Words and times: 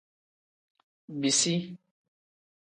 Bisi. 1.19 1.55